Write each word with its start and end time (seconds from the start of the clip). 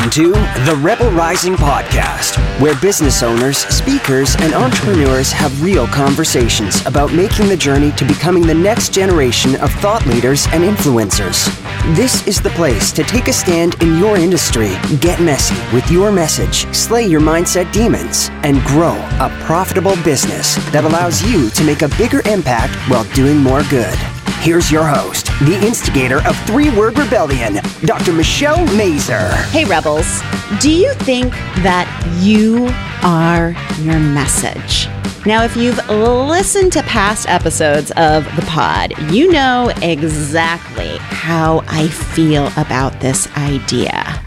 Welcome 0.00 0.24
to 0.24 0.32
the 0.64 0.80
Rebel 0.80 1.10
Rising 1.10 1.56
Podcast, 1.56 2.38
where 2.58 2.74
business 2.80 3.22
owners, 3.22 3.58
speakers, 3.58 4.34
and 4.38 4.54
entrepreneurs 4.54 5.30
have 5.30 5.62
real 5.62 5.86
conversations 5.86 6.80
about 6.86 7.12
making 7.12 7.48
the 7.48 7.56
journey 7.56 7.92
to 7.92 8.06
becoming 8.06 8.46
the 8.46 8.54
next 8.54 8.94
generation 8.94 9.56
of 9.56 9.70
thought 9.72 10.06
leaders 10.06 10.46
and 10.52 10.64
influencers. 10.64 11.54
This 11.94 12.26
is 12.26 12.40
the 12.40 12.48
place 12.50 12.92
to 12.92 13.02
take 13.02 13.28
a 13.28 13.32
stand 13.34 13.74
in 13.82 13.98
your 13.98 14.16
industry, 14.16 14.70
get 15.00 15.20
messy 15.20 15.54
with 15.74 15.90
your 15.90 16.10
message, 16.10 16.74
slay 16.74 17.04
your 17.06 17.20
mindset 17.20 17.70
demons, 17.70 18.30
and 18.42 18.62
grow 18.62 18.96
a 19.20 19.28
profitable 19.42 19.96
business 20.02 20.54
that 20.70 20.84
allows 20.84 21.22
you 21.30 21.50
to 21.50 21.62
make 21.62 21.82
a 21.82 21.88
bigger 21.98 22.22
impact 22.26 22.74
while 22.90 23.04
doing 23.12 23.36
more 23.36 23.64
good. 23.64 23.98
Here's 24.40 24.72
your 24.72 24.86
host, 24.86 25.26
the 25.40 25.60
instigator 25.62 26.26
of 26.26 26.34
Three 26.46 26.74
Word 26.74 26.98
Rebellion, 26.98 27.60
Dr. 27.84 28.14
Michelle 28.14 28.64
Mazur. 28.74 29.28
Hey, 29.50 29.66
Rebels. 29.66 30.22
Do 30.60 30.70
you 30.70 30.94
think 30.94 31.34
that 31.62 31.86
you 32.22 32.70
are 33.02 33.50
your 33.82 33.98
message? 33.98 34.88
Now, 35.26 35.44
if 35.44 35.58
you've 35.58 35.86
listened 35.90 36.72
to 36.72 36.82
past 36.84 37.28
episodes 37.28 37.90
of 37.98 38.24
the 38.34 38.42
pod, 38.48 38.94
you 39.12 39.30
know 39.30 39.74
exactly 39.82 40.96
how 41.00 41.62
I 41.68 41.88
feel 41.88 42.50
about 42.56 42.98
this 42.98 43.28
idea. 43.36 44.22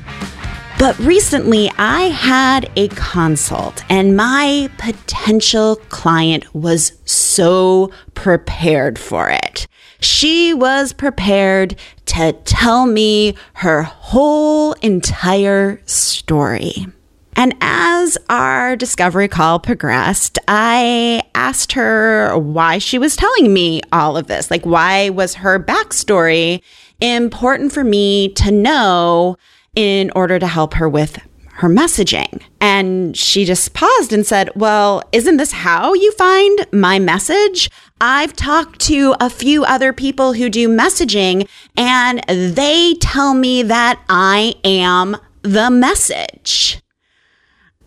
But 0.78 0.96
recently, 1.00 1.72
I 1.80 2.10
had 2.10 2.70
a 2.76 2.88
consult, 2.90 3.84
and 3.90 4.16
my 4.16 4.70
potential 4.78 5.78
client 5.90 6.54
was 6.54 7.00
so 7.06 7.90
prepared 8.14 9.00
for 9.00 9.32
it. 9.32 9.66
She 10.04 10.54
was 10.54 10.92
prepared 10.92 11.76
to 12.08 12.34
tell 12.44 12.86
me 12.86 13.36
her 13.54 13.84
whole 13.84 14.74
entire 14.74 15.82
story. 15.86 16.88
And 17.36 17.56
as 17.62 18.18
our 18.30 18.76
discovery 18.76 19.28
call 19.28 19.60
progressed, 19.60 20.38
I 20.48 21.24
asked 21.34 21.72
her 21.72 22.38
why 22.38 22.78
she 22.78 23.00
was 23.00 23.16
telling 23.16 23.54
me 23.54 23.82
all 23.92 24.18
of 24.18 24.28
this. 24.28 24.52
Like, 24.52 24.66
why 24.66 25.10
was 25.10 25.36
her 25.36 25.58
backstory 25.58 26.62
important 27.00 27.72
for 27.72 27.84
me 27.84 28.30
to 28.34 28.52
know 28.52 29.38
in 29.76 30.12
order 30.16 30.38
to 30.38 30.48
help 30.48 30.76
her 30.76 30.88
with 30.88 31.18
her 31.56 31.70
messaging. 31.70 32.42
And 32.60 33.16
she 33.16 33.46
just 33.46 33.74
paused 33.74 34.12
and 34.12 34.26
said, 34.26 34.50
Well, 34.56 35.04
isn't 35.12 35.38
this 35.38 35.52
how 35.52 35.94
you 35.94 36.12
find 36.14 36.66
my 36.72 37.00
message? 37.00 37.70
I've 38.02 38.34
talked 38.34 38.80
to 38.82 39.16
a 39.20 39.30
few 39.30 39.64
other 39.64 39.94
people 39.94 40.34
who 40.34 40.50
do 40.50 40.68
messaging, 40.68 41.48
and 41.78 42.24
they 42.28 42.96
tell 42.96 43.34
me 43.34 43.64
that 43.64 44.02
I 44.10 44.56
am 44.64 45.18
the 45.42 45.70
message. 45.70 46.82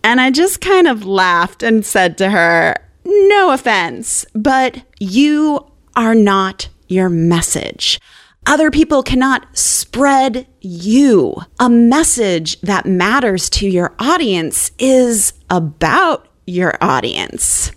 And 0.02 0.20
I 0.20 0.30
just 0.30 0.60
kind 0.60 0.86
of 0.86 1.04
laughed 1.04 1.62
and 1.62 1.84
said 1.84 2.16
to 2.18 2.30
her, 2.30 2.76
No 3.04 3.50
offense, 3.50 4.24
but 4.34 4.82
you 5.00 5.70
are 5.96 6.14
not 6.14 6.68
your 6.86 7.08
message. 7.08 8.00
Other 8.46 8.70
people 8.70 9.02
cannot 9.02 9.58
spread 9.96 10.46
you. 10.60 11.34
A 11.58 11.70
message 11.70 12.60
that 12.60 12.84
matters 12.84 13.48
to 13.48 13.66
your 13.66 13.94
audience 13.98 14.70
is 14.78 15.32
about 15.48 16.28
your 16.46 16.76
audience. 16.82 17.72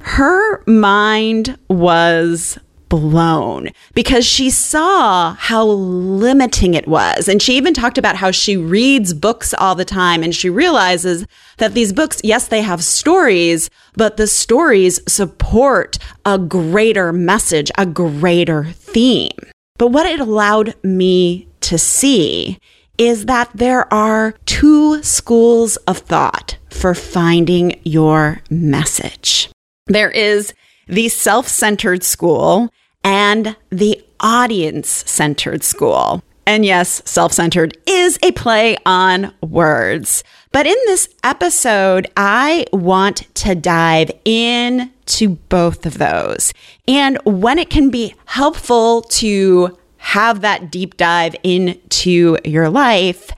Her 0.00 0.62
mind 0.66 1.58
was 1.70 2.58
blown 2.90 3.70
because 3.94 4.26
she 4.26 4.50
saw 4.50 5.32
how 5.32 5.64
limiting 5.64 6.74
it 6.74 6.86
was. 6.86 7.26
And 7.26 7.40
she 7.40 7.56
even 7.56 7.72
talked 7.72 7.96
about 7.96 8.16
how 8.16 8.32
she 8.32 8.54
reads 8.54 9.14
books 9.14 9.54
all 9.54 9.74
the 9.74 9.86
time 9.86 10.22
and 10.22 10.34
she 10.34 10.50
realizes 10.50 11.24
that 11.56 11.72
these 11.72 11.94
books, 11.94 12.20
yes, 12.22 12.48
they 12.48 12.60
have 12.60 12.84
stories, 12.84 13.70
but 13.94 14.18
the 14.18 14.26
stories 14.26 15.00
support 15.10 15.96
a 16.26 16.36
greater 16.36 17.14
message, 17.14 17.70
a 17.78 17.86
greater 17.86 18.64
theme. 18.64 19.38
But 19.78 19.88
what 19.88 20.04
it 20.04 20.20
allowed 20.20 20.74
me 20.84 21.48
to 21.72 21.78
see 21.78 22.58
is 22.98 23.24
that 23.24 23.50
there 23.54 23.92
are 23.92 24.34
two 24.44 25.02
schools 25.02 25.76
of 25.88 25.96
thought 25.96 26.58
for 26.68 26.94
finding 26.94 27.80
your 27.82 28.42
message. 28.50 29.48
There 29.86 30.10
is 30.10 30.52
the 30.86 31.08
self 31.08 31.48
centered 31.48 32.04
school 32.04 32.68
and 33.02 33.56
the 33.70 34.04
audience 34.20 34.90
centered 35.10 35.64
school. 35.64 36.22
And 36.46 36.66
yes, 36.66 37.00
self 37.06 37.32
centered 37.32 37.78
is 37.86 38.18
a 38.22 38.32
play 38.32 38.76
on 38.84 39.32
words. 39.40 40.22
But 40.50 40.66
in 40.66 40.76
this 40.84 41.08
episode, 41.24 42.06
I 42.18 42.66
want 42.74 43.34
to 43.36 43.54
dive 43.54 44.10
into 44.26 45.30
both 45.48 45.86
of 45.86 45.96
those 45.96 46.52
and 46.86 47.16
when 47.24 47.58
it 47.58 47.70
can 47.70 47.88
be 47.88 48.14
helpful 48.26 49.00
to 49.22 49.78
have 50.02 50.40
that 50.40 50.70
deep 50.70 50.96
dive 50.96 51.34
into 51.42 52.36
your 52.44 52.68
life 52.68 53.30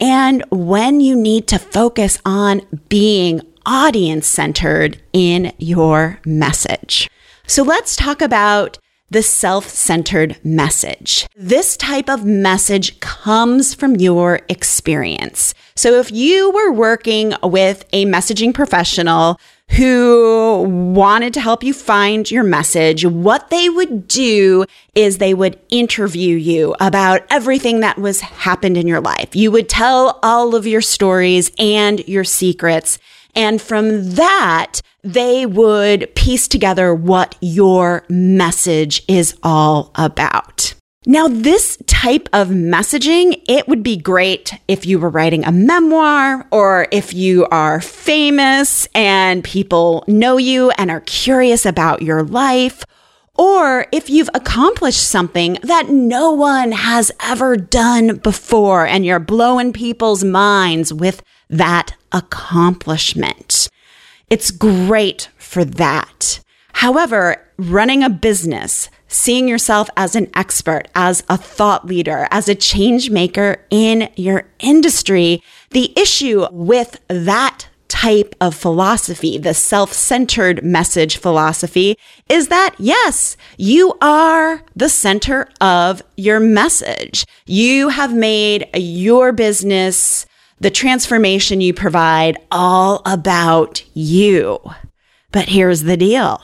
and 0.00 0.44
when 0.50 1.00
you 1.00 1.16
need 1.16 1.46
to 1.48 1.58
focus 1.58 2.18
on 2.24 2.62
being 2.88 3.40
audience 3.64 4.26
centered 4.26 5.00
in 5.12 5.52
your 5.58 6.20
message. 6.24 7.10
So 7.46 7.62
let's 7.62 7.96
talk 7.96 8.20
about 8.20 8.78
the 9.10 9.22
self 9.22 9.68
centered 9.68 10.38
message. 10.44 11.26
This 11.36 11.76
type 11.76 12.10
of 12.10 12.24
message 12.24 13.00
comes 13.00 13.74
from 13.74 13.96
your 13.96 14.40
experience. 14.48 15.54
So 15.74 15.94
if 15.94 16.10
you 16.12 16.50
were 16.50 16.72
working 16.72 17.32
with 17.42 17.84
a 17.92 18.04
messaging 18.04 18.52
professional 18.52 19.40
who 19.70 20.64
wanted 20.94 21.34
to 21.34 21.40
help 21.40 21.62
you 21.62 21.72
find 21.72 22.30
your 22.30 22.42
message, 22.44 23.04
what 23.04 23.50
they 23.50 23.68
would 23.68 24.08
do 24.08 24.64
is 24.94 25.18
they 25.18 25.34
would 25.34 25.58
interview 25.68 26.36
you 26.36 26.74
about 26.80 27.22
everything 27.30 27.80
that 27.80 27.98
was 27.98 28.20
happened 28.20 28.76
in 28.76 28.88
your 28.88 29.00
life. 29.00 29.36
You 29.36 29.50
would 29.52 29.68
tell 29.68 30.18
all 30.22 30.54
of 30.54 30.66
your 30.66 30.80
stories 30.80 31.50
and 31.58 32.06
your 32.08 32.24
secrets. 32.24 32.98
And 33.34 33.60
from 33.60 34.14
that, 34.14 34.80
they 35.04 35.46
would 35.46 36.14
piece 36.14 36.48
together 36.48 36.94
what 36.94 37.36
your 37.40 38.04
message 38.08 39.04
is 39.06 39.36
all 39.42 39.92
about. 39.94 40.74
Now, 41.10 41.26
this 41.26 41.78
type 41.86 42.28
of 42.34 42.48
messaging, 42.48 43.42
it 43.48 43.66
would 43.66 43.82
be 43.82 43.96
great 43.96 44.52
if 44.68 44.84
you 44.84 44.98
were 44.98 45.08
writing 45.08 45.42
a 45.42 45.50
memoir 45.50 46.46
or 46.50 46.86
if 46.92 47.14
you 47.14 47.46
are 47.46 47.80
famous 47.80 48.86
and 48.94 49.42
people 49.42 50.04
know 50.06 50.36
you 50.36 50.70
and 50.72 50.90
are 50.90 51.00
curious 51.00 51.64
about 51.64 52.02
your 52.02 52.22
life, 52.22 52.84
or 53.38 53.86
if 53.90 54.10
you've 54.10 54.28
accomplished 54.34 55.02
something 55.02 55.56
that 55.62 55.88
no 55.88 56.30
one 56.30 56.72
has 56.72 57.10
ever 57.22 57.56
done 57.56 58.16
before 58.18 58.86
and 58.86 59.06
you're 59.06 59.18
blowing 59.18 59.72
people's 59.72 60.24
minds 60.24 60.92
with 60.92 61.22
that 61.48 61.96
accomplishment. 62.12 63.70
It's 64.28 64.50
great 64.50 65.30
for 65.38 65.64
that. 65.64 66.40
However, 66.74 67.47
running 67.58 68.02
a 68.02 68.10
business, 68.10 68.88
seeing 69.08 69.48
yourself 69.48 69.90
as 69.96 70.14
an 70.14 70.30
expert, 70.34 70.84
as 70.94 71.24
a 71.28 71.36
thought 71.36 71.86
leader, 71.86 72.28
as 72.30 72.48
a 72.48 72.54
change 72.54 73.10
maker 73.10 73.64
in 73.70 74.08
your 74.16 74.44
industry, 74.60 75.42
the 75.70 75.92
issue 75.98 76.46
with 76.52 77.00
that 77.08 77.68
type 77.88 78.34
of 78.40 78.54
philosophy, 78.54 79.38
the 79.38 79.54
self 79.54 79.92
centered 79.92 80.62
message 80.62 81.16
philosophy, 81.16 81.96
is 82.28 82.48
that 82.48 82.74
yes, 82.78 83.36
you 83.56 83.94
are 84.00 84.62
the 84.76 84.88
center 84.88 85.48
of 85.60 86.02
your 86.16 86.38
message. 86.38 87.24
You 87.46 87.88
have 87.88 88.14
made 88.14 88.68
your 88.74 89.32
business 89.32 90.26
the 90.60 90.70
transformation 90.70 91.60
you 91.60 91.72
provide 91.72 92.36
all 92.50 93.02
about 93.06 93.82
you. 93.94 94.58
But 95.30 95.48
here's 95.48 95.82
the 95.82 95.96
deal. 95.96 96.42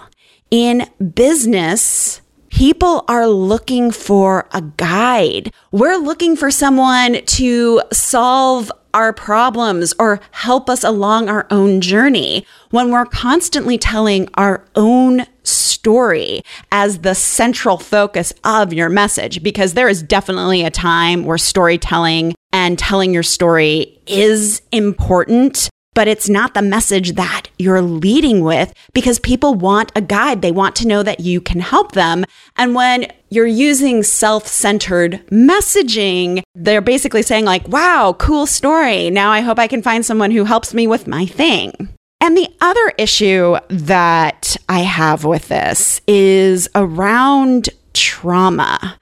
In 0.50 0.88
business, 1.14 2.20
people 2.48 3.04
are 3.08 3.26
looking 3.26 3.90
for 3.90 4.48
a 4.52 4.60
guide. 4.62 5.52
We're 5.72 5.96
looking 5.96 6.36
for 6.36 6.50
someone 6.50 7.24
to 7.24 7.82
solve 7.92 8.70
our 8.92 9.12
problems 9.12 9.92
or 9.98 10.20
help 10.30 10.70
us 10.70 10.84
along 10.84 11.28
our 11.28 11.48
own 11.50 11.80
journey 11.80 12.46
when 12.70 12.92
we're 12.92 13.06
constantly 13.06 13.76
telling 13.76 14.28
our 14.34 14.64
own 14.76 15.26
story 15.42 16.42
as 16.70 17.00
the 17.00 17.16
central 17.16 17.76
focus 17.76 18.32
of 18.44 18.72
your 18.72 18.88
message, 18.88 19.42
because 19.42 19.74
there 19.74 19.88
is 19.88 20.04
definitely 20.04 20.62
a 20.62 20.70
time 20.70 21.24
where 21.24 21.36
storytelling 21.36 22.32
and 22.52 22.78
telling 22.78 23.12
your 23.12 23.24
story 23.24 24.00
is 24.06 24.62
important. 24.70 25.68
But 25.94 26.08
it's 26.08 26.28
not 26.28 26.54
the 26.54 26.62
message 26.62 27.12
that 27.12 27.48
you're 27.58 27.82
leading 27.82 28.42
with 28.42 28.74
because 28.92 29.18
people 29.18 29.54
want 29.54 29.92
a 29.94 30.00
guide. 30.00 30.42
They 30.42 30.52
want 30.52 30.76
to 30.76 30.88
know 30.88 31.02
that 31.02 31.20
you 31.20 31.40
can 31.40 31.60
help 31.60 31.92
them. 31.92 32.24
And 32.56 32.74
when 32.74 33.06
you're 33.30 33.46
using 33.46 34.02
self 34.02 34.46
centered 34.46 35.24
messaging, 35.28 36.42
they're 36.54 36.80
basically 36.80 37.22
saying, 37.22 37.44
like, 37.44 37.66
wow, 37.68 38.14
cool 38.18 38.46
story. 38.46 39.10
Now 39.10 39.30
I 39.30 39.40
hope 39.40 39.58
I 39.58 39.68
can 39.68 39.82
find 39.82 40.04
someone 40.04 40.30
who 40.30 40.44
helps 40.44 40.74
me 40.74 40.86
with 40.86 41.06
my 41.06 41.26
thing. 41.26 41.88
And 42.20 42.36
the 42.36 42.48
other 42.60 42.92
issue 42.96 43.56
that 43.68 44.56
I 44.68 44.80
have 44.80 45.24
with 45.24 45.48
this 45.48 46.00
is 46.06 46.68
around 46.74 47.68
trauma. 47.92 48.98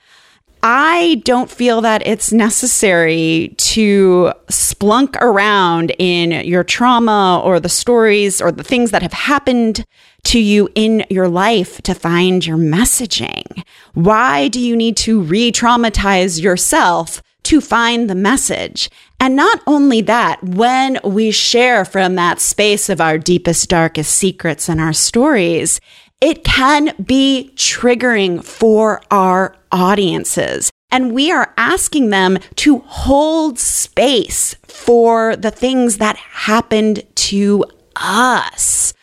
I 0.62 1.20
don't 1.24 1.50
feel 1.50 1.80
that 1.80 2.06
it's 2.06 2.32
necessary 2.32 3.52
to 3.58 4.32
splunk 4.48 5.16
around 5.16 5.92
in 5.98 6.30
your 6.46 6.62
trauma 6.62 7.42
or 7.44 7.58
the 7.58 7.68
stories 7.68 8.40
or 8.40 8.52
the 8.52 8.62
things 8.62 8.92
that 8.92 9.02
have 9.02 9.12
happened 9.12 9.84
to 10.24 10.38
you 10.38 10.68
in 10.76 11.04
your 11.10 11.28
life 11.28 11.82
to 11.82 11.94
find 11.94 12.46
your 12.46 12.58
messaging. 12.58 13.64
Why 13.94 14.46
do 14.46 14.60
you 14.60 14.76
need 14.76 14.96
to 14.98 15.20
re 15.20 15.50
traumatize 15.50 16.40
yourself 16.40 17.22
to 17.44 17.60
find 17.60 18.08
the 18.08 18.14
message? 18.14 18.88
And 19.18 19.34
not 19.34 19.60
only 19.66 20.00
that, 20.02 20.42
when 20.44 21.00
we 21.04 21.32
share 21.32 21.84
from 21.84 22.14
that 22.14 22.40
space 22.40 22.88
of 22.88 23.00
our 23.00 23.18
deepest, 23.18 23.68
darkest 23.68 24.14
secrets 24.14 24.68
and 24.68 24.80
our 24.80 24.92
stories, 24.92 25.80
it 26.22 26.44
can 26.44 26.94
be 27.04 27.50
triggering 27.56 28.42
for 28.42 29.02
our 29.10 29.56
audiences. 29.72 30.70
And 30.92 31.12
we 31.12 31.32
are 31.32 31.52
asking 31.56 32.10
them 32.10 32.38
to 32.56 32.78
hold 32.78 33.58
space 33.58 34.54
for 34.62 35.34
the 35.34 35.50
things 35.50 35.98
that 35.98 36.16
happened 36.16 37.02
to 37.16 37.64
us. 37.96 38.94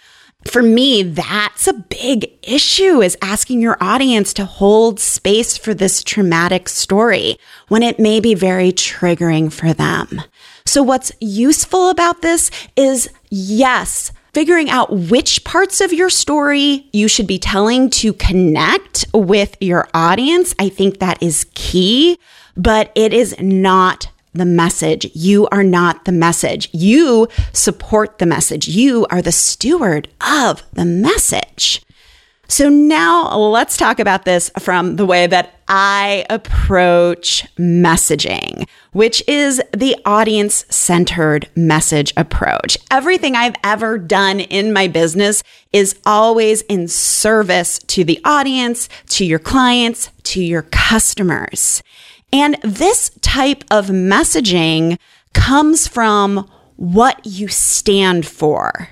For 0.45 0.63
me, 0.63 1.03
that's 1.03 1.67
a 1.67 1.73
big 1.73 2.31
issue 2.41 3.01
is 3.01 3.17
asking 3.21 3.59
your 3.61 3.77
audience 3.81 4.33
to 4.35 4.45
hold 4.45 4.99
space 5.01 5.57
for 5.57 5.73
this 5.73 6.03
traumatic 6.03 6.69
story 6.69 7.37
when 7.67 7.83
it 7.83 7.99
may 7.99 8.21
be 8.21 8.33
very 8.33 8.71
triggering 8.71 9.51
for 9.51 9.73
them. 9.73 10.21
So 10.65 10.81
what's 10.81 11.11
useful 11.19 11.89
about 11.89 12.21
this 12.21 12.49
is 12.77 13.09
yes, 13.29 14.13
figuring 14.33 14.69
out 14.69 14.91
which 14.91 15.43
parts 15.43 15.81
of 15.81 15.93
your 15.93 16.09
story 16.09 16.87
you 16.93 17.07
should 17.07 17.27
be 17.27 17.39
telling 17.39 17.89
to 17.89 18.13
connect 18.13 19.05
with 19.13 19.57
your 19.59 19.87
audience. 19.93 20.53
I 20.59 20.69
think 20.69 20.99
that 20.99 21.21
is 21.21 21.45
key, 21.55 22.19
but 22.55 22.91
it 22.95 23.13
is 23.13 23.35
not 23.39 24.09
the 24.33 24.45
message. 24.45 25.09
You 25.13 25.47
are 25.51 25.63
not 25.63 26.05
the 26.05 26.11
message. 26.11 26.69
You 26.71 27.27
support 27.53 28.19
the 28.19 28.25
message. 28.25 28.67
You 28.67 29.07
are 29.09 29.21
the 29.21 29.31
steward 29.31 30.07
of 30.21 30.63
the 30.73 30.85
message. 30.85 31.81
So 32.51 32.67
now 32.67 33.37
let's 33.37 33.77
talk 33.77 33.99
about 33.99 34.25
this 34.25 34.49
from 34.57 34.95
the 34.95 35.05
way 35.05 35.27
that 35.27 35.61
I 35.67 36.25
approach 36.31 37.47
messaging, 37.57 38.67
which 38.91 39.21
is 39.27 39.61
the 39.71 39.95
audience 40.03 40.65
centered 40.67 41.47
message 41.55 42.11
approach. 42.17 42.75
Everything 42.89 43.35
I've 43.35 43.55
ever 43.63 43.99
done 43.99 44.39
in 44.39 44.73
my 44.73 44.87
business 44.87 45.43
is 45.71 45.99
always 46.07 46.63
in 46.63 46.87
service 46.87 47.77
to 47.85 48.03
the 48.03 48.19
audience, 48.25 48.89
to 49.09 49.25
your 49.25 49.37
clients, 49.37 50.09
to 50.23 50.41
your 50.41 50.63
customers. 50.63 51.83
And 52.33 52.57
this 52.63 53.11
type 53.21 53.63
of 53.69 53.89
messaging 53.89 54.97
comes 55.33 55.87
from 55.87 56.49
what 56.77 57.23
you 57.23 57.47
stand 57.47 58.25
for 58.25 58.89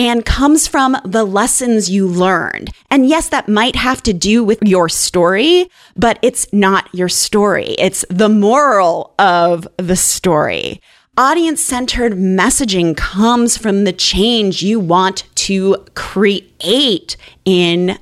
and 0.00 0.24
comes 0.24 0.66
from 0.66 0.96
the 1.04 1.24
lessons 1.24 1.90
you 1.90 2.06
learned. 2.06 2.70
And 2.88 3.06
yes, 3.06 3.28
that 3.28 3.50
might 3.50 3.76
have 3.76 4.02
to 4.04 4.14
do 4.14 4.42
with 4.42 4.58
your 4.62 4.88
story, 4.88 5.68
but 5.94 6.18
it's 6.22 6.50
not 6.54 6.88
your 6.94 7.10
story. 7.10 7.74
It's 7.78 8.02
the 8.08 8.30
moral 8.30 9.12
of 9.18 9.68
the 9.76 9.96
story. 9.96 10.80
Audience 11.18 11.62
centered 11.62 12.14
messaging 12.14 12.96
comes 12.96 13.58
from 13.58 13.84
the 13.84 13.92
change 13.92 14.62
you 14.62 14.80
want 14.80 15.24
to 15.34 15.76
create 15.94 17.18
in 17.44 17.98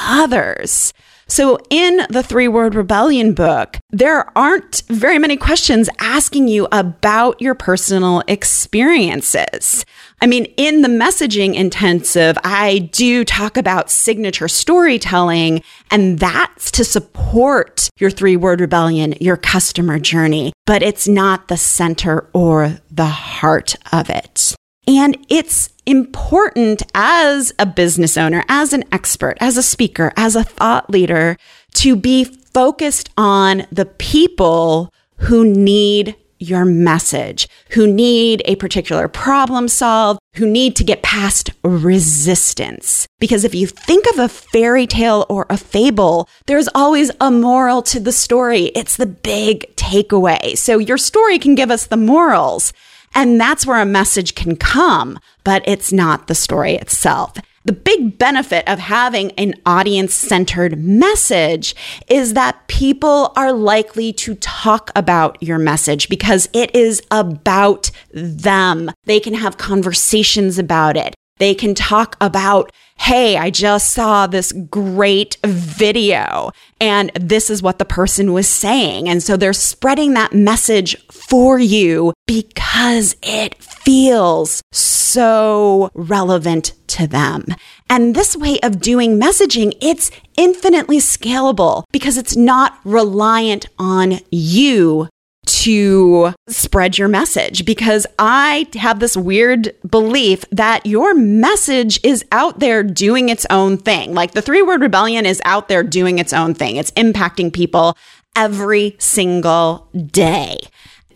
others. 0.00 0.94
So, 1.32 1.58
in 1.70 2.02
the 2.10 2.22
Three 2.22 2.46
Word 2.46 2.74
Rebellion 2.74 3.32
book, 3.32 3.78
there 3.88 4.30
aren't 4.36 4.82
very 4.88 5.18
many 5.18 5.38
questions 5.38 5.88
asking 5.98 6.48
you 6.48 6.68
about 6.70 7.40
your 7.40 7.54
personal 7.54 8.22
experiences. 8.28 9.86
I 10.20 10.26
mean, 10.26 10.44
in 10.58 10.82
the 10.82 10.90
messaging 10.90 11.54
intensive, 11.54 12.36
I 12.44 12.90
do 12.92 13.24
talk 13.24 13.56
about 13.56 13.90
signature 13.90 14.46
storytelling, 14.46 15.62
and 15.90 16.18
that's 16.18 16.70
to 16.72 16.84
support 16.84 17.88
your 17.98 18.10
three 18.10 18.36
word 18.36 18.60
rebellion, 18.60 19.14
your 19.18 19.38
customer 19.38 19.98
journey, 19.98 20.52
but 20.66 20.82
it's 20.82 21.08
not 21.08 21.48
the 21.48 21.56
center 21.56 22.28
or 22.34 22.76
the 22.90 23.06
heart 23.06 23.74
of 23.90 24.10
it. 24.10 24.54
And 24.86 25.16
it's 25.30 25.70
important 25.86 26.82
as 26.94 27.52
a 27.58 27.66
business 27.66 28.16
owner, 28.16 28.44
as 28.48 28.72
an 28.72 28.84
expert, 28.92 29.36
as 29.40 29.56
a 29.56 29.62
speaker, 29.62 30.12
as 30.16 30.36
a 30.36 30.44
thought 30.44 30.90
leader 30.90 31.36
to 31.74 31.96
be 31.96 32.24
focused 32.24 33.10
on 33.16 33.66
the 33.72 33.86
people 33.86 34.92
who 35.16 35.44
need 35.44 36.16
your 36.42 36.64
message, 36.64 37.48
who 37.70 37.86
need 37.86 38.42
a 38.44 38.56
particular 38.56 39.06
problem 39.06 39.68
solved, 39.68 40.18
who 40.34 40.44
need 40.44 40.74
to 40.74 40.84
get 40.84 41.02
past 41.02 41.50
resistance. 41.62 43.06
Because 43.20 43.44
if 43.44 43.54
you 43.54 43.68
think 43.68 44.06
of 44.10 44.18
a 44.18 44.28
fairy 44.28 44.86
tale 44.86 45.24
or 45.28 45.46
a 45.48 45.56
fable, 45.56 46.28
there's 46.46 46.68
always 46.74 47.12
a 47.20 47.30
moral 47.30 47.80
to 47.82 48.00
the 48.00 48.12
story. 48.12 48.72
It's 48.74 48.96
the 48.96 49.06
big 49.06 49.74
takeaway. 49.76 50.58
So 50.58 50.78
your 50.78 50.98
story 50.98 51.38
can 51.38 51.54
give 51.54 51.70
us 51.70 51.86
the 51.86 51.96
morals. 51.96 52.72
And 53.14 53.40
that's 53.40 53.66
where 53.66 53.80
a 53.80 53.86
message 53.86 54.34
can 54.34 54.56
come, 54.56 55.18
but 55.44 55.62
it's 55.66 55.92
not 55.92 56.26
the 56.26 56.34
story 56.34 56.74
itself. 56.74 57.34
The 57.64 57.72
big 57.72 58.18
benefit 58.18 58.66
of 58.68 58.80
having 58.80 59.30
an 59.32 59.54
audience 59.64 60.14
centered 60.14 60.78
message 60.78 61.76
is 62.08 62.34
that 62.34 62.66
people 62.66 63.32
are 63.36 63.52
likely 63.52 64.12
to 64.14 64.34
talk 64.36 64.90
about 64.96 65.40
your 65.40 65.58
message 65.58 66.08
because 66.08 66.48
it 66.52 66.74
is 66.74 67.02
about 67.12 67.92
them. 68.12 68.90
They 69.04 69.20
can 69.20 69.34
have 69.34 69.58
conversations 69.58 70.58
about 70.58 70.96
it. 70.96 71.14
They 71.38 71.54
can 71.54 71.74
talk 71.74 72.16
about, 72.20 72.70
hey, 72.98 73.36
I 73.36 73.50
just 73.50 73.90
saw 73.90 74.26
this 74.26 74.52
great 74.70 75.38
video 75.44 76.50
and 76.80 77.10
this 77.14 77.50
is 77.50 77.62
what 77.62 77.78
the 77.78 77.84
person 77.84 78.32
was 78.32 78.48
saying. 78.48 79.08
And 79.08 79.22
so 79.22 79.36
they're 79.36 79.52
spreading 79.52 80.14
that 80.14 80.32
message 80.32 80.96
for 81.10 81.58
you 81.58 82.12
because 82.32 83.14
it 83.22 83.62
feels 83.62 84.62
so 84.72 85.90
relevant 85.92 86.72
to 86.86 87.06
them. 87.06 87.44
And 87.90 88.14
this 88.14 88.34
way 88.34 88.58
of 88.60 88.80
doing 88.80 89.20
messaging, 89.20 89.76
it's 89.82 90.10
infinitely 90.38 90.96
scalable 90.96 91.84
because 91.92 92.16
it's 92.16 92.34
not 92.34 92.78
reliant 92.84 93.66
on 93.78 94.20
you 94.30 95.10
to 95.44 96.32
spread 96.48 96.96
your 96.96 97.08
message 97.08 97.66
because 97.66 98.06
I 98.18 98.66
have 98.76 98.98
this 98.98 99.14
weird 99.14 99.74
belief 99.86 100.46
that 100.52 100.86
your 100.86 101.14
message 101.14 102.00
is 102.02 102.24
out 102.32 102.60
there 102.60 102.82
doing 102.82 103.28
its 103.28 103.44
own 103.50 103.76
thing. 103.76 104.14
Like 104.14 104.30
the 104.30 104.40
three 104.40 104.62
word 104.62 104.80
rebellion 104.80 105.26
is 105.26 105.42
out 105.44 105.68
there 105.68 105.82
doing 105.82 106.18
its 106.18 106.32
own 106.32 106.54
thing. 106.54 106.76
It's 106.76 106.92
impacting 106.92 107.52
people 107.52 107.94
every 108.34 108.96
single 108.98 109.90
day. 110.06 110.60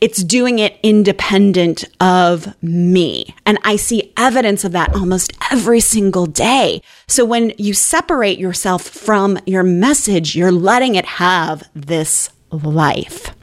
It's 0.00 0.24
doing 0.24 0.58
it 0.58 0.78
independent 0.82 1.84
of 2.00 2.54
me. 2.62 3.34
And 3.44 3.58
I 3.62 3.76
see 3.76 4.12
evidence 4.16 4.64
of 4.64 4.72
that 4.72 4.94
almost 4.94 5.32
every 5.52 5.80
single 5.80 6.26
day. 6.26 6.82
So 7.06 7.24
when 7.24 7.52
you 7.58 7.74
separate 7.74 8.38
yourself 8.38 8.82
from 8.82 9.38
your 9.46 9.62
message, 9.62 10.34
you're 10.34 10.52
letting 10.52 10.94
it 10.94 11.04
have 11.04 11.68
this 11.74 12.30
life. 12.50 13.35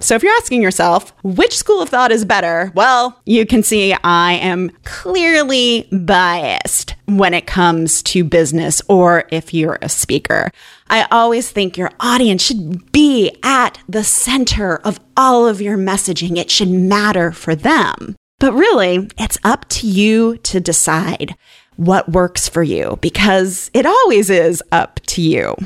So 0.00 0.14
if 0.14 0.22
you're 0.22 0.36
asking 0.36 0.62
yourself, 0.62 1.12
which 1.22 1.56
school 1.56 1.80
of 1.80 1.88
thought 1.88 2.12
is 2.12 2.24
better? 2.24 2.72
Well, 2.74 3.20
you 3.24 3.46
can 3.46 3.62
see 3.62 3.94
I 4.04 4.34
am 4.34 4.70
clearly 4.84 5.88
biased 5.92 6.94
when 7.06 7.34
it 7.34 7.46
comes 7.46 8.02
to 8.04 8.24
business 8.24 8.82
or 8.88 9.24
if 9.30 9.54
you're 9.54 9.78
a 9.80 9.88
speaker. 9.88 10.50
I 10.88 11.06
always 11.10 11.50
think 11.50 11.76
your 11.76 11.90
audience 12.00 12.42
should 12.42 12.92
be 12.92 13.36
at 13.42 13.78
the 13.88 14.04
center 14.04 14.76
of 14.78 15.00
all 15.16 15.46
of 15.46 15.60
your 15.60 15.78
messaging. 15.78 16.36
It 16.36 16.50
should 16.50 16.70
matter 16.70 17.32
for 17.32 17.54
them. 17.54 18.16
But 18.40 18.52
really, 18.52 19.08
it's 19.18 19.38
up 19.44 19.68
to 19.70 19.86
you 19.86 20.38
to 20.38 20.60
decide 20.60 21.36
what 21.76 22.10
works 22.10 22.48
for 22.48 22.62
you 22.62 22.98
because 23.00 23.70
it 23.74 23.86
always 23.86 24.30
is 24.30 24.62
up 24.70 25.00
to 25.06 25.22
you. 25.22 25.56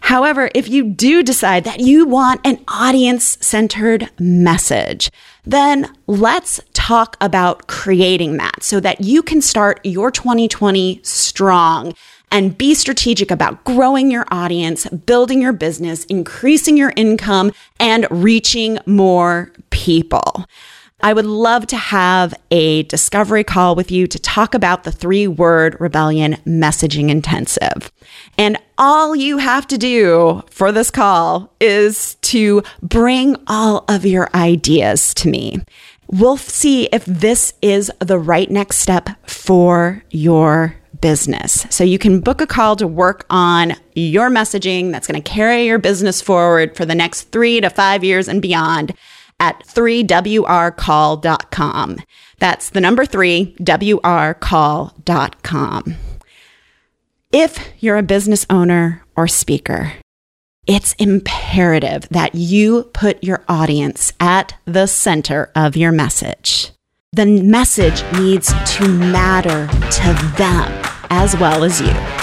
However, 0.00 0.50
if 0.54 0.68
you 0.68 0.84
do 0.84 1.22
decide 1.22 1.64
that 1.64 1.80
you 1.80 2.06
want 2.06 2.40
an 2.44 2.64
audience 2.68 3.38
centered 3.40 4.10
message, 4.18 5.10
then 5.44 5.92
let's 6.06 6.60
talk 6.72 7.16
about 7.20 7.66
creating 7.66 8.36
that 8.38 8.62
so 8.62 8.80
that 8.80 9.02
you 9.02 9.22
can 9.22 9.40
start 9.40 9.80
your 9.84 10.10
2020 10.10 11.00
strong 11.02 11.94
and 12.30 12.56
be 12.56 12.74
strategic 12.74 13.30
about 13.30 13.64
growing 13.64 14.10
your 14.10 14.24
audience, 14.30 14.86
building 14.88 15.42
your 15.42 15.52
business, 15.52 16.04
increasing 16.04 16.76
your 16.76 16.92
income, 16.96 17.52
and 17.78 18.06
reaching 18.10 18.78
more 18.86 19.52
people. 19.70 20.44
I 21.02 21.12
would 21.12 21.26
love 21.26 21.66
to 21.68 21.76
have 21.76 22.34
a 22.50 22.82
discovery 22.84 23.44
call 23.44 23.74
with 23.74 23.90
you 23.90 24.06
to 24.06 24.18
talk 24.18 24.54
about 24.54 24.84
the 24.84 24.92
three 24.92 25.26
word 25.26 25.76
rebellion 25.80 26.34
messaging 26.46 27.08
intensive. 27.08 27.90
And 28.36 28.58
all 28.76 29.16
you 29.16 29.38
have 29.38 29.66
to 29.68 29.78
do 29.78 30.42
for 30.50 30.72
this 30.72 30.90
call 30.90 31.52
is 31.60 32.16
to 32.22 32.62
bring 32.82 33.36
all 33.46 33.84
of 33.88 34.04
your 34.04 34.28
ideas 34.34 35.14
to 35.14 35.28
me. 35.28 35.60
We'll 36.08 36.36
see 36.36 36.86
if 36.86 37.04
this 37.04 37.54
is 37.62 37.90
the 38.00 38.18
right 38.18 38.50
next 38.50 38.78
step 38.78 39.10
for 39.28 40.02
your 40.10 40.74
business. 41.00 41.66
So 41.70 41.84
you 41.84 41.98
can 41.98 42.20
book 42.20 42.40
a 42.40 42.46
call 42.46 42.76
to 42.76 42.86
work 42.86 43.24
on 43.30 43.74
your 43.94 44.28
messaging 44.28 44.92
that's 44.92 45.06
going 45.06 45.20
to 45.20 45.30
carry 45.30 45.66
your 45.66 45.78
business 45.78 46.20
forward 46.20 46.76
for 46.76 46.84
the 46.84 46.94
next 46.94 47.30
three 47.30 47.60
to 47.60 47.70
five 47.70 48.04
years 48.04 48.28
and 48.28 48.42
beyond 48.42 48.92
at 49.40 49.66
3wrcall.com. 49.66 51.98
That's 52.38 52.70
the 52.70 52.80
number 52.80 53.04
3, 53.04 53.56
wrcall.com. 53.60 54.94
If 57.32 57.72
you're 57.78 57.96
a 57.96 58.02
business 58.02 58.44
owner 58.50 59.04
or 59.16 59.28
speaker, 59.28 59.92
it's 60.66 60.94
imperative 60.94 62.08
that 62.10 62.34
you 62.34 62.90
put 62.92 63.22
your 63.24 63.44
audience 63.48 64.12
at 64.20 64.56
the 64.66 64.86
center 64.86 65.50
of 65.54 65.76
your 65.76 65.92
message. 65.92 66.72
The 67.12 67.26
message 67.26 68.04
needs 68.12 68.52
to 68.76 68.88
matter 68.88 69.66
to 69.66 70.32
them 70.36 70.82
as 71.10 71.36
well 71.36 71.64
as 71.64 71.80
you. 71.80 72.19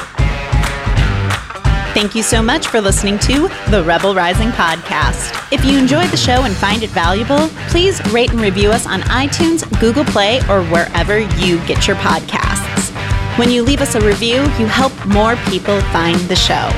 Thank 1.97 2.13
you 2.13 2.21
so 2.21 2.43
much 2.43 2.67
for 2.67 2.79
listening 2.79 3.17
to 3.21 3.47
the 3.71 3.83
Rebel 3.83 4.13
Rising 4.13 4.49
podcast. 4.49 5.33
If 5.51 5.65
you 5.65 5.79
enjoyed 5.79 6.11
the 6.11 6.15
show 6.15 6.43
and 6.43 6.55
find 6.55 6.83
it 6.83 6.91
valuable, 6.91 7.47
please 7.69 7.99
rate 8.13 8.29
and 8.29 8.39
review 8.39 8.69
us 8.69 8.85
on 8.85 9.01
iTunes, 9.01 9.67
Google 9.79 10.05
Play, 10.05 10.37
or 10.41 10.63
wherever 10.65 11.17
you 11.17 11.57
get 11.65 11.87
your 11.87 11.95
podcasts. 11.95 12.91
When 13.39 13.49
you 13.49 13.63
leave 13.63 13.81
us 13.81 13.95
a 13.95 14.01
review, 14.01 14.43
you 14.59 14.67
help 14.67 14.93
more 15.07 15.37
people 15.49 15.81
find 15.89 16.19
the 16.29 16.35
show. 16.35 16.69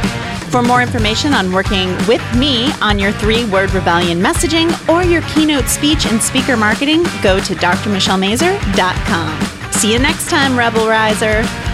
For 0.51 0.63
more 0.63 0.81
information 0.81 1.33
on 1.33 1.51
working 1.51 1.89
with 2.07 2.23
me 2.37 2.71
on 2.79 2.97
your 2.97 3.11
three 3.11 3.43
word 3.43 3.73
rebellion 3.73 4.21
messaging 4.21 4.71
or 4.87 5.03
your 5.03 5.23
keynote 5.33 5.67
speech 5.67 6.05
and 6.05 6.21
speaker 6.21 6.55
marketing, 6.55 7.03
go 7.21 7.41
to 7.41 7.55
drmichellemazur.com. 7.55 9.73
See 9.73 9.91
you 9.91 9.99
next 9.99 10.29
time, 10.29 10.57
Rebel 10.57 10.87
Riser. 10.87 11.68